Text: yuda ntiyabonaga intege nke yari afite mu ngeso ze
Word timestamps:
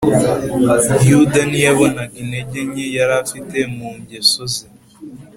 yuda 1.09 1.39
ntiyabonaga 1.49 2.15
intege 2.23 2.59
nke 2.69 2.85
yari 2.97 3.13
afite 3.23 3.57
mu 3.75 3.89
ngeso 3.99 4.41
ze 4.53 4.65